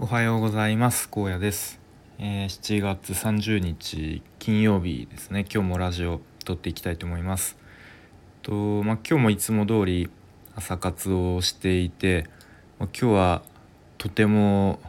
[0.00, 1.08] おはようございます。
[1.08, 1.78] 高野です、
[2.18, 5.46] えー、7月30日金曜日ですね。
[5.48, 7.56] 今日もラジオ撮っていきたいと思います。
[8.42, 10.10] とまあ、今日もいつも通り
[10.56, 12.26] 朝活をしていて、
[12.80, 13.42] まあ、今日は
[13.96, 14.80] とても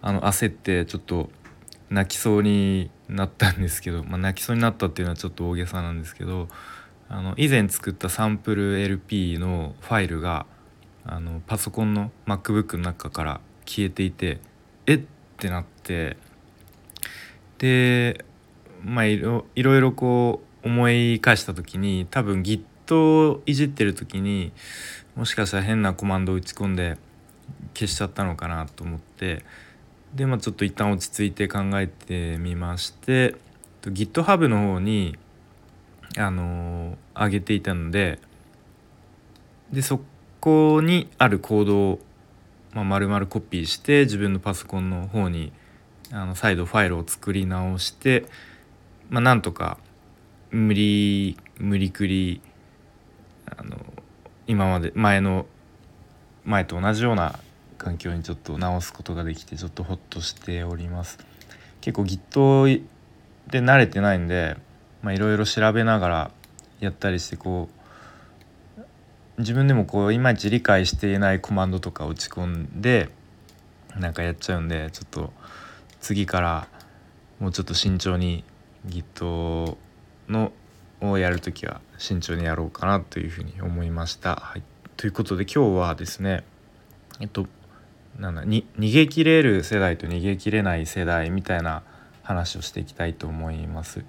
[0.00, 1.30] あの焦ってちょっと
[1.90, 6.46] 泣きそうになったんですけど、まあ、泣きそうになったっていうのはちょっと大げさなんですけど
[7.08, 10.46] あの以前作ったサンプル LP のファイルが
[11.04, 14.38] あのパソコンの MacBook の中から消えていて
[14.86, 15.00] えっ？
[15.36, 16.16] てなって
[17.58, 18.24] で
[18.82, 22.64] まあいろいろこう思い返した時に多分 Git
[22.96, 24.52] をいじってる時に
[25.16, 26.96] もしかしたら変なコマンドを打ち込んで
[27.74, 29.44] 消しちゃったのかなと思って
[30.14, 33.34] でまあちょっと一旦落ち着いて考えてみまして
[33.82, 35.18] GitHub の方に
[36.16, 38.20] あの、上げていたので
[39.72, 40.00] でそ
[40.40, 41.98] こにあるコードを
[42.74, 45.52] まあ、丸々コピーして自分のパソコンの方に
[46.12, 48.26] あの再度ファイルを作り直して、
[49.08, 49.78] まあ、なんとか
[50.50, 52.40] 無理無理くり
[53.46, 53.78] あの
[54.46, 55.46] 今まで前の
[56.44, 57.38] 前と同じような
[57.78, 61.18] 環境にちょっと直すことができてちょっとホッとしております。
[61.80, 62.82] 結構 Git
[63.50, 64.56] で慣れてないんで
[65.04, 66.30] いろいろ調べながら
[66.80, 67.83] やったりしてこう
[69.38, 73.08] 自分でもこういまいち理解していないコマンドとか打ち込んで
[73.98, 75.32] なんかやっちゃうんでちょっと
[76.00, 76.68] 次から
[77.40, 78.44] もうちょっと慎重に
[78.86, 79.76] Git
[80.28, 80.52] の
[81.00, 84.36] をやるときは慎重にやろうかなというふうに思いました。
[84.36, 84.62] はい、
[84.96, 86.44] ということで今日はですね
[87.20, 87.46] えっと
[88.18, 91.82] なんだに逃げ切れる世代と逃げ切れない世代みたいな
[92.22, 94.04] 話をしていきたいと思います。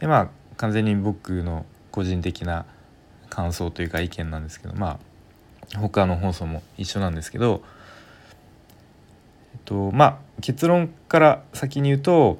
[0.00, 2.64] でまあ完全に僕の個人的な
[3.30, 4.98] 感想というか意見なんですけどま
[5.74, 7.62] あ他の放送も一緒なんですけど、
[9.54, 12.38] えっと、まあ結論から先に言うと、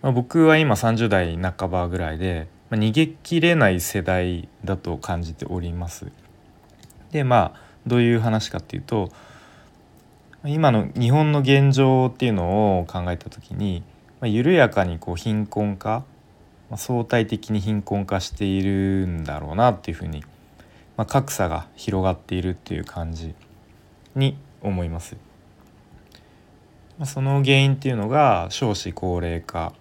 [0.00, 6.06] まあ、僕は今30代半ばぐらいで、まあ、逃げきれない世代だと感じております。
[7.10, 9.10] でまあどういう話かっていうと
[10.44, 13.82] 今の日本の現状っていうのを考えた時に、
[14.20, 16.04] まあ、緩やかにこう貧困化
[16.70, 20.24] ま相対的に貧困化しているんだろうなっていうふうに、
[20.96, 23.34] まあ、格差が広がっているっていう感じ
[24.14, 25.16] に思います。
[26.98, 29.72] まあ、その原因っていうのが少子高齢化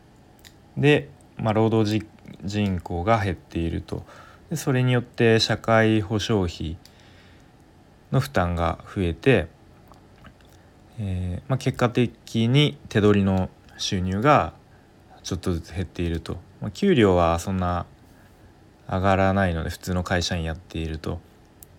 [0.78, 2.06] で、まあ、労働
[2.44, 4.06] 人口が減っていると
[4.50, 6.78] でそれによって社会保障費
[8.12, 9.48] の負担が増えて、
[11.00, 14.54] えーまあ、結果的に手取りの収入が
[15.24, 16.38] ちょっとずつ減っていると、
[16.74, 17.86] 給料はそんな
[18.90, 21.20] 上がらないので普通の会社員やっていると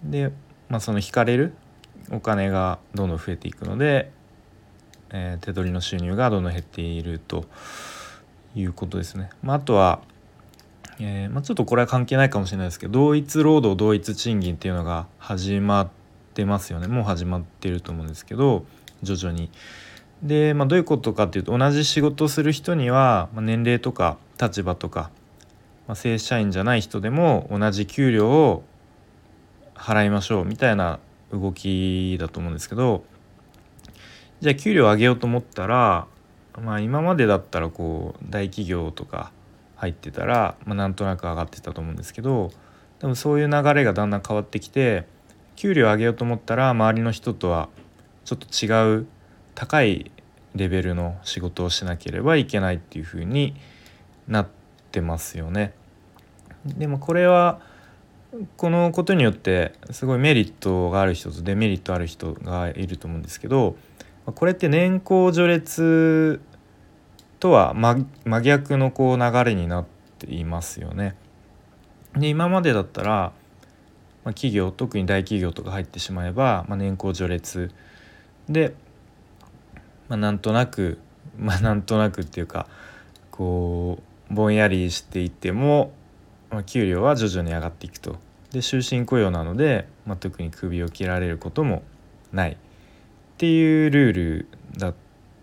[0.03, 0.33] で、
[0.69, 1.55] まあ、その引かれる
[2.11, 4.11] お金がどんどん増えていくので、
[5.11, 7.45] えー、手取りの収入がどんどん減っていると
[8.55, 9.31] いうことですね。
[9.43, 10.01] まあ、あとは、
[10.99, 15.89] えー、まあ、ちょっとこれは関係ないかもしれないですけど同一労働同一賃金っていうのが始まっ
[16.35, 18.65] てますよねもう始まってると思うんですけど
[19.03, 19.51] 徐々に。
[20.23, 25.11] で、まあ、どういうことかっていうと同じ仕事をする人には、まあ、年齢とか立場とか、
[25.87, 28.65] まあ、正社員じゃない人でも同じ給料を
[29.75, 30.99] 払いましょうみたいな
[31.33, 33.05] 動きだと思うんですけど
[34.41, 36.07] じゃあ給料上げようと思ったら、
[36.61, 39.33] まあ、今までだったらこう大企業とか
[39.77, 42.51] 入ってたら、まあ、なんとなく上がってたと思うんですけど
[43.01, 45.07] でもそういう流れがだんだん変わってきて
[45.55, 47.69] 給料上げようと思ったら周りの人とは
[48.25, 49.07] ちょっと違う
[49.55, 50.11] 高い
[50.55, 53.55] レベルの仕事をしなければいけないっていうふうに
[54.29, 54.49] なっ
[54.93, 55.75] てますよね。
[56.65, 57.61] でもこれは
[58.57, 63.77] このことによってすごいメリットがある人とデメリットある人がいると思うんですけど
[64.27, 66.41] これって年功序列
[67.39, 68.07] とは真
[68.43, 69.87] 逆のこう流れになっ
[70.19, 71.15] ていますよね。
[72.17, 73.33] で今までだったら、
[74.25, 77.71] ま、企業特に大企業とか入ってしまえば、まあ、年功序列
[78.49, 78.75] で
[80.09, 80.99] まあ、なんとなく
[81.39, 82.69] まあなんとなくっていうか
[83.31, 85.93] こうぼんやりしていても、
[86.51, 88.17] まあ、給料は徐々に上がっていくと。
[88.53, 91.83] で終身雇用なので、まあ、特に首を切られることも
[92.33, 92.57] ないっ
[93.37, 94.95] ていうルールだっ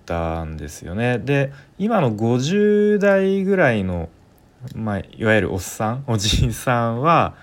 [0.06, 1.20] たんですよね。
[1.20, 4.10] で今の50代ぐらいの、
[4.76, 7.36] まあ、いわゆるおっさんおじいさんは、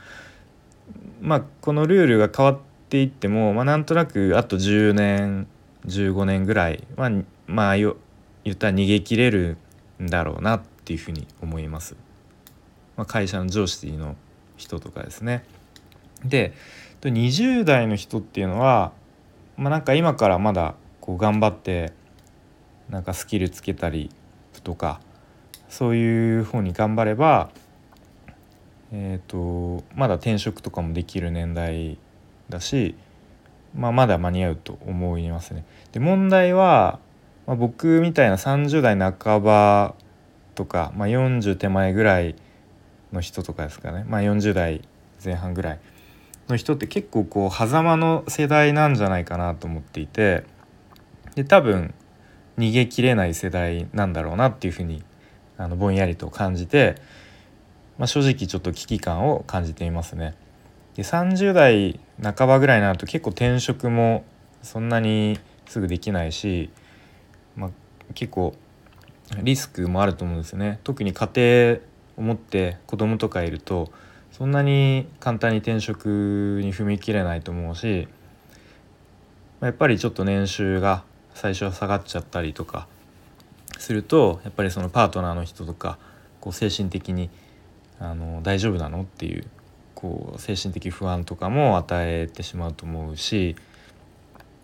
[1.21, 2.59] まあ、このルールが変わっ
[2.89, 5.47] ていっても、まあ、なんとなくあと10年
[5.87, 7.11] 15年ぐらいは
[7.47, 7.95] まあ言
[8.51, 9.57] ったら逃げ切れる
[10.03, 10.61] んだろうなっ
[10.91, 11.95] ていうふうに思います。
[12.97, 14.17] まあ、会社の上司の
[14.57, 15.45] 人とかですね。
[16.25, 16.53] で
[17.03, 18.91] 20代の人っていうのは、
[19.57, 21.93] まあ、なんか今からまだこう頑張って
[22.89, 24.11] なんかスキルつけたり
[24.65, 25.01] とか
[25.69, 27.51] そういう方に頑張れば
[28.93, 31.97] えーと、まだ転職とかもできる年代
[32.49, 32.97] だし、
[33.73, 35.65] まあ、まだ間に合うと思いますね。
[35.93, 36.99] で問題は、
[37.47, 39.95] まあ、僕みたいな30代半ば
[40.61, 42.35] とか、まあ、40手前ぐらい
[43.13, 44.83] の人とかですかね、まあ、40代
[45.25, 45.81] 前半ぐらい
[46.49, 50.45] の人って結構こう狭間の世代なんじゃないかなと思っていて
[51.35, 51.95] で多分
[52.59, 55.03] 逃げきれない世代なんだろうなっていうふうに
[55.57, 56.97] あのぼんやりと感じて。
[58.01, 60.35] まあ、正直ちょっと危機感を感じていますね。
[60.97, 64.25] で30代半ばぐらいになると結構転職も
[64.63, 66.71] そんなにすぐできないし、
[67.57, 67.71] まあ、
[68.15, 68.55] 結構
[69.43, 70.81] リスクもあると思うんですよね。
[70.85, 71.79] 特に家庭
[72.17, 73.91] を持って子供とかいると
[74.33, 78.09] そんなに簡単に転職に踏み切れないと思うし
[79.61, 81.05] やっぱりちょっと年収が
[81.35, 82.87] 最初は下がっちゃったりとか
[83.79, 85.99] するとやっぱりそのパートナーの人とか
[86.41, 87.31] こう精神的に
[87.99, 89.45] あの大丈夫なのっていう
[89.95, 93.57] こう精神的不安とかも与えてしまうと思うし、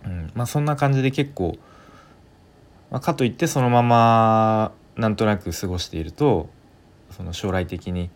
[0.04, 1.58] うんまあ、そんな感じで結構、
[2.90, 6.48] まあ、かといってそのままなんとなく過ごしていると
[7.10, 8.10] その将来的に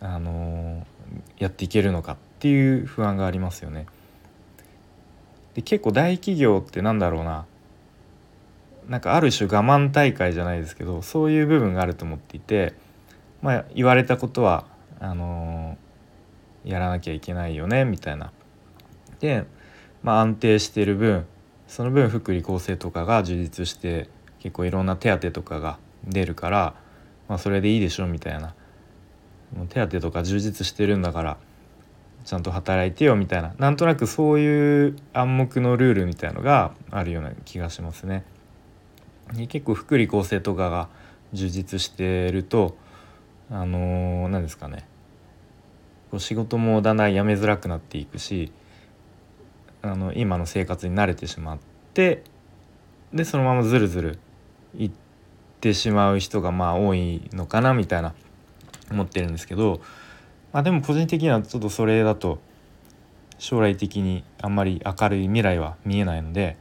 [0.00, 0.86] あの
[1.38, 3.86] やっていけるのかっていう不安がありますよね。
[5.54, 7.46] で結構大企業ってなんだろうな
[8.88, 12.74] なんかある種我慢大会じゃないですけどそういう部分があると思っていて
[13.44, 14.64] まあ、言われたことは
[15.00, 15.76] あの、
[16.64, 18.32] やらなきゃいけないよねみたいな。
[19.20, 19.44] で、
[20.02, 21.26] まあ、安定してる分
[21.74, 26.74] その分福利厚生とかが充実して結構いろんな手当とかが出るから、
[27.28, 28.54] まあ、それでいいでしょみたいな。
[29.56, 31.36] もう手当とか充実してるんだから
[32.24, 33.56] ちゃんと働いてよみたいな。
[33.58, 38.22] なんとなくそういう暗黙のルールみたいのがあるような気がしますね。
[39.48, 40.88] 結構福利厚生とかが
[41.32, 42.76] 充実してると
[43.50, 44.86] あの何ですかね。
[46.12, 48.52] こう仕事もだんだん辞めづらくなっていくし
[49.84, 51.58] あの今の生活に慣れてしまっ
[51.92, 52.22] て
[53.12, 54.18] でそのままずるずる
[54.78, 54.90] いっ
[55.60, 58.14] てしまう人がまあ多いのかなみたいな
[58.90, 59.82] 思ってるんですけど、
[60.52, 62.38] まあ、でも個人的にはちょっとそれだと
[63.38, 66.56] 将来的にあんまり明るい未来は見えないので、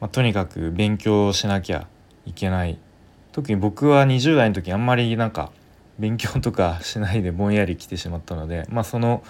[0.00, 1.88] まあ、とにかく勉強しなきゃ
[2.26, 2.78] いけない
[3.32, 5.52] 特に僕は20代の時あんまりなんか
[5.98, 9.24] 勉強とかしないでぼんやり来てしまったのでまあその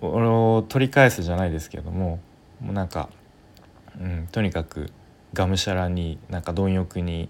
[0.00, 2.20] を取り返すじゃないですけども
[2.60, 3.08] もうなんか、
[4.00, 4.90] うん、とにかく
[5.32, 7.28] がむしゃらになんか貪欲に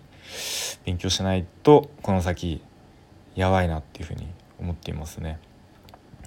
[0.85, 2.63] 勉強しないとこの先
[3.35, 4.27] やばいなっていうふうに
[4.59, 5.39] 思っていますね。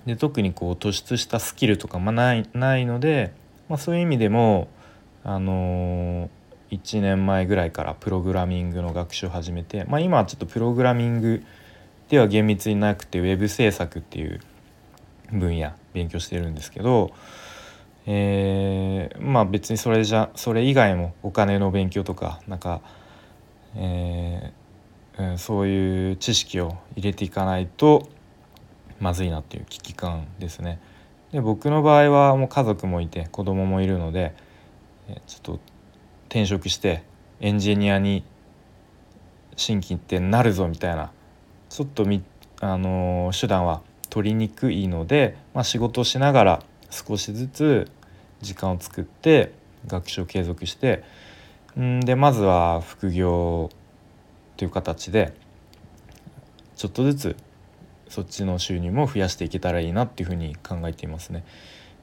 [0.05, 3.33] で特にこう突出したスキルとかもないないので、
[3.69, 4.67] まあ、そういう意味でも
[5.23, 11.43] あのー、1年前ぐらいからプログラミングの学習を始めて、まあ、今はちょっとプログラミング
[12.09, 14.41] では厳密になくてウェブ制作っていう
[15.33, 17.12] 分野勉強してるんですけど、
[18.06, 22.81] えー、まあ別にそれじゃそれ以外もお金の勉強とかなんか、
[23.75, 28.07] えーうん、そういう知識を入れていかないと
[29.00, 30.80] まずいなっていう危機感ですね。
[31.31, 34.35] で僕の場合はもう家族もいて子供もいるので
[35.25, 35.59] ちょっと
[36.27, 37.03] 転職して
[37.40, 38.23] エンジニアに
[39.56, 41.11] 新規ってなるぞみたいな
[41.69, 42.23] ちょっとみ、
[42.59, 43.81] あの手段は
[44.13, 47.91] 取りにくいので、まあ、仕事をしながら少しずつ
[48.41, 49.53] 時間を作って
[49.87, 51.03] 学習を継続して
[51.79, 53.71] んでまずは副業
[54.55, 55.33] という形で
[56.75, 57.35] ちょっとずつ
[58.07, 61.43] そっちの収入も増やしていけたらいいなっていうふうに考えていますね。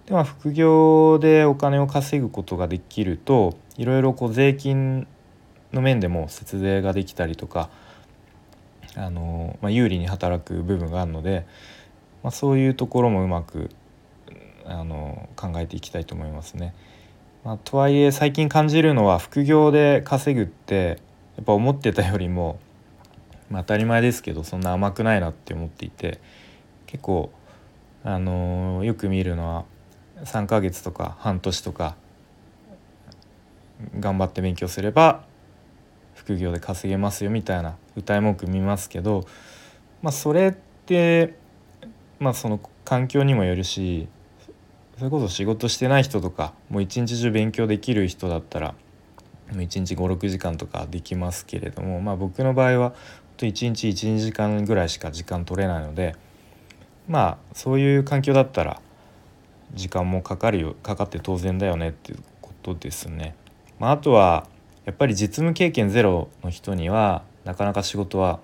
[0.06, 5.06] でまあ副業でお金を稼ぐことができるといろいろこう税金
[5.72, 7.70] の面でも節税ができたりとか
[8.96, 11.46] あの、まあ、有利に働く部分があるので、
[12.22, 13.70] まあ、そういうところもうまく
[14.64, 16.74] あの考えていきたいと思いますね。
[17.44, 20.98] まあ、とはいえ最近感じるのは副業で稼ぐって
[21.36, 22.60] やっぱ思ってたよりも、
[23.48, 26.20] まあ、当たり前ですけどそんな甘くないなって思っていて
[26.86, 27.30] 結構
[28.04, 29.64] あのよく見るのは
[30.24, 31.96] 3ヶ月とか半年とか
[33.98, 35.24] 頑張って勉強すれば
[36.14, 39.24] 副業で稼げますよみたいな歌い文句見ますけど、
[40.02, 40.52] まあ、それっ
[40.84, 41.34] て
[42.20, 44.06] まあその環境にもよるし
[44.98, 48.74] それこそ仕事してない人とかもう一日中勉強できる人だったら
[49.50, 52.94] もう1日56時間とかできますけれども、まあ、僕の場合は
[53.38, 56.14] 1日12時間ぐらいしか時間取れないので
[57.08, 58.80] まあそういう環境だったら
[59.72, 63.34] 時間もかかるよかかって当然だよねっていうことですね。
[63.78, 64.46] まあ、あとは
[64.84, 68.40] やっぱり実務経験ゼロの人にはなかなか仕事は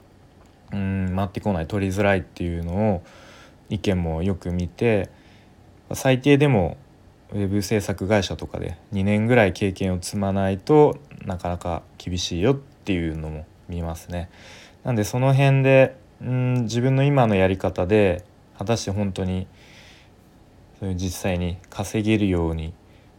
[0.72, 3.02] うん回ってこない取りづらいっていうのを
[3.68, 5.10] 意見もよく見て
[5.92, 6.76] 最低でも
[7.32, 14.30] ウェブ制作会社とかで2年ぐらい経験を積まないとなかなか厳しいよっていうのも見ますね。
[14.84, 18.24] なんでその辺でうん自分の今のやり方で
[18.56, 19.46] 果たして本当に
[20.78, 22.72] そういう実際に稼げるように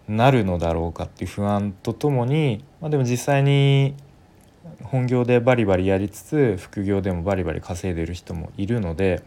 [0.08, 3.94] なるのだろうかっていう不安とともに、まあ、でも実際に
[4.84, 9.24] 本業でバリバリやりつつ副業でもバリバリ稼いでる人もいるので、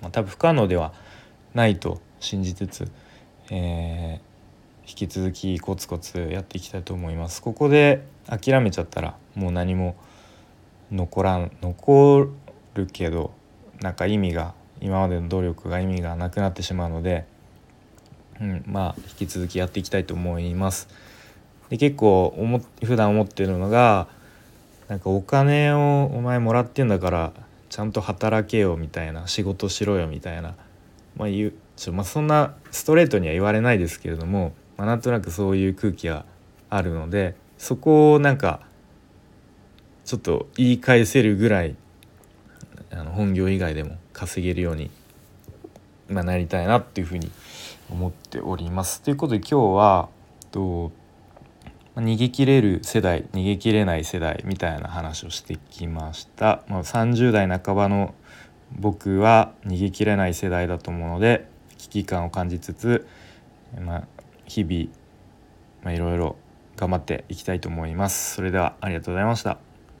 [0.00, 0.92] まあ、多分不可能では
[1.54, 2.90] ないと信じつつ、
[3.50, 7.42] えー、引き続きコツコツやっていきたいと思います。
[7.42, 9.96] ここで諦めちゃったらもう何も
[10.90, 12.28] 残らん残
[12.74, 13.32] るけど
[13.80, 17.24] なんか意味が今までの努力が意味がなくなってしまうので、
[18.40, 20.88] うん、まあ引き続きやっていきたいと思います。
[21.70, 24.08] で結構思普段思ってるのが
[24.88, 27.32] なんかお金をお前もらってんだから
[27.68, 30.54] ちゃんと働けよみたいな仕事しろよみたいな、
[31.16, 36.24] まあ言うちょまあ、そんなストレートには言われないですけれども、まあ、なんとなくそういう空気が
[36.70, 38.60] あるのでそこをなんか
[40.06, 41.76] ちょっと言い返せるぐらい
[42.90, 44.90] あの本業以外でも稼げるように、
[46.08, 47.30] まあ、なりたいなっていうふうに
[47.90, 49.02] 思っております。
[49.02, 50.08] ということで今日は
[50.50, 50.92] と
[51.96, 56.62] 逃げ切れる世代逃げ切れない世代みたいな話をしてきました。
[56.68, 58.14] まあ、30代半ばの
[58.72, 61.48] 僕は逃げ切れない世代だと思うので
[61.78, 63.06] 危機感を感じつつ、
[63.80, 64.04] まあ、
[64.46, 66.36] 日々いろいろ
[66.76, 68.34] 頑張っていきたいと思います。
[68.34, 69.65] それではありがとうございました。